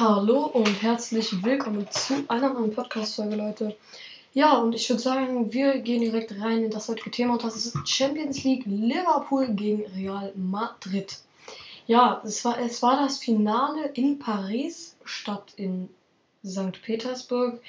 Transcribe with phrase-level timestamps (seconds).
[0.00, 3.76] Hallo und herzlich willkommen zu einer neuen Podcast-Folge, Leute.
[4.32, 7.54] Ja, und ich würde sagen, wir gehen direkt rein in das heutige Thema und das
[7.54, 11.18] ist Champions League Liverpool gegen Real Madrid.
[11.86, 15.90] Ja, es war, es war das Finale in Paris statt in
[16.46, 16.80] St.
[16.80, 17.60] Petersburg.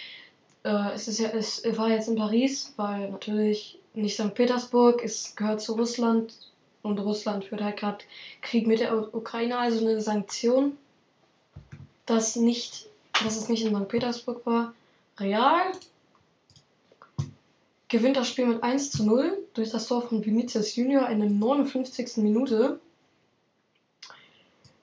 [0.63, 4.33] Äh, es, ist ja, es war jetzt in Paris, weil natürlich nicht St.
[4.33, 6.33] Petersburg, es gehört zu Russland
[6.81, 8.05] und Russland führt halt gerade
[8.41, 10.77] Krieg mit der Ukraine, also eine Sanktion
[12.11, 12.87] dass, nicht,
[13.23, 13.87] dass es nicht in St.
[13.87, 14.73] Petersburg war.
[15.17, 15.71] Real
[17.87, 21.29] gewinnt das Spiel mit 1 zu 0 durch das Tor von Vinicius Junior in der
[21.29, 22.17] 59.
[22.17, 22.79] Minute.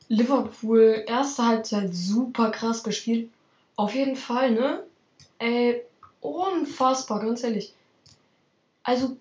[0.08, 3.30] Liverpool, erste Halbzeit super krass gespielt.
[3.76, 4.84] Auf jeden Fall, ne?
[5.38, 5.82] Ey,
[6.20, 7.74] unfassbar, ganz ehrlich.
[8.82, 9.16] Also,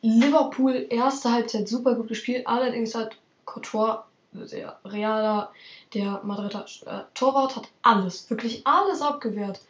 [0.00, 2.46] Liverpool, erste Halbzeit super gut gespielt.
[2.46, 5.52] Allerdings hat Courtois der realer,
[5.94, 9.60] der Madrider äh, Torwart hat alles, wirklich alles abgewehrt.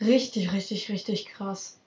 [0.00, 1.78] Richtig, richtig, richtig krass.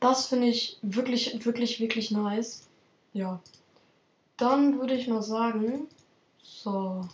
[0.00, 2.66] Das finde ich wirklich, wirklich, wirklich nice.
[3.12, 3.40] Ja.
[4.36, 5.88] Dann würde ich mal sagen,
[6.42, 7.06] so,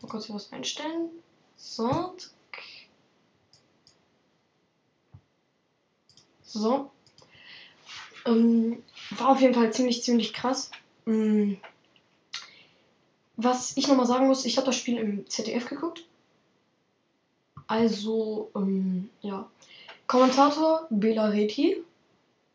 [0.00, 1.10] mal kurz hier was einstellen.
[1.56, 2.16] So.
[6.42, 6.90] So.
[8.24, 10.70] Ähm, war auf jeden Fall ziemlich, ziemlich krass.
[11.06, 11.58] Ähm,
[13.36, 16.04] was ich nochmal sagen muss, ich habe das Spiel im ZDF geguckt.
[17.66, 19.48] Also, ähm, ja.
[20.06, 21.82] Kommentator Bela Reti.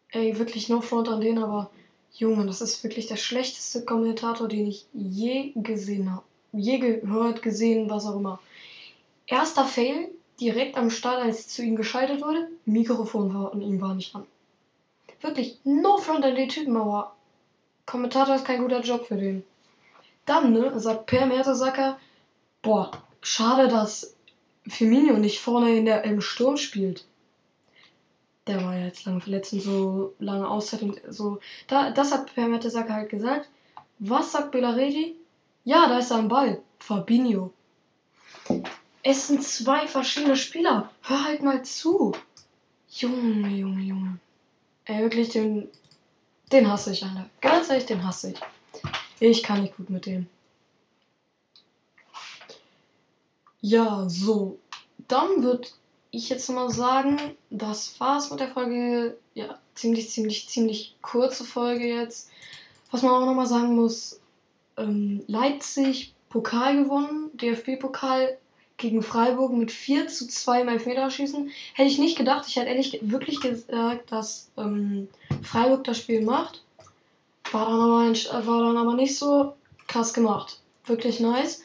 [0.10, 1.70] Ey, wirklich no front an den, aber
[2.14, 6.24] Junge, das ist wirklich der schlechteste Kommentator, den ich je gesehen habe.
[6.52, 8.40] Je gehört, gesehen, was auch immer.
[9.28, 10.10] Erster Fail,
[10.40, 14.26] direkt am Start, als zu ihm geschaltet wurde, Mikrofon war und ihm war nicht an.
[15.22, 17.16] Wirklich, no front an den Typen, aber
[17.86, 19.44] Kommentator ist kein guter Job für den.
[20.26, 21.98] Dann, ne, sagt Per Mertesacker,
[22.62, 22.92] boah,
[23.22, 24.16] schade, dass
[24.68, 27.06] Firmino nicht vorne in der, im Sturm spielt.
[28.48, 31.40] Der war ja jetzt lange verletzt und so lange Auszeit und so.
[31.68, 33.50] Da, das hat Per Mertesacker halt gesagt.
[34.00, 35.16] Was sagt Bellaredi?
[35.64, 36.62] Ja, da ist er am Ball.
[36.80, 37.54] Fabinho.
[39.04, 40.90] Es sind zwei verschiedene Spieler.
[41.04, 42.14] Hör halt mal zu.
[42.90, 44.20] Junge, Junge, Junge.
[44.86, 45.70] Ey, wirklich, den,
[46.52, 47.30] den hasse ich, Alter.
[47.40, 48.40] Ganz ehrlich, den hasse ich.
[49.22, 50.26] Ich kann nicht gut mit dem.
[53.62, 54.58] Ja, so.
[55.08, 55.68] Dann würde
[56.10, 57.20] ich jetzt mal sagen,
[57.52, 59.16] das war's mit der Folge.
[59.36, 62.32] Ja, ziemlich, ziemlich, ziemlich kurze Folge jetzt.
[62.90, 64.20] Was man auch nochmal sagen muss,
[64.76, 68.40] ähm, Leipzig Pokal gewonnen, DFB-Pokal
[68.78, 71.52] gegen Freiburg mit 4 zu 2 im Elfmeterschießen.
[71.76, 72.48] Hätte ich nicht gedacht.
[72.48, 75.10] Ich hätte ehrlich wirklich gesagt, dass ähm,
[75.44, 76.64] Freiburg das Spiel macht.
[77.52, 79.56] War dann, aber war dann aber nicht so
[79.88, 80.62] krass gemacht.
[80.86, 81.64] Wirklich nice.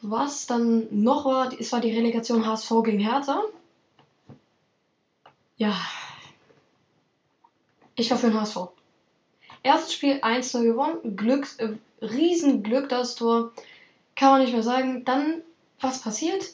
[0.00, 3.42] Was dann noch war, es war die Relegation HSV gegen Hertha.
[5.56, 5.76] Ja.
[7.96, 8.68] Ich war für den HSV.
[9.64, 11.16] Erstes Spiel 1-0 gewonnen.
[11.16, 13.52] Glück, äh, Riesenglück das Tor.
[14.14, 15.04] Kann man nicht mehr sagen.
[15.04, 15.42] Dann,
[15.80, 16.52] was passiert?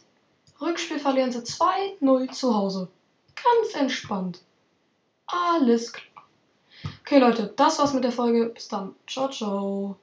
[0.61, 2.89] Rückspiel verlieren sie 2-0 zu Hause.
[3.35, 4.41] Ganz entspannt.
[5.27, 6.14] Alles klar.
[7.07, 8.49] Okay, Leute, das war's mit der Folge.
[8.49, 8.95] Bis dann.
[9.07, 9.99] Ciao, ciao.